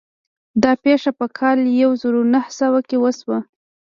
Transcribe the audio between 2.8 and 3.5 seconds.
کې وشوه.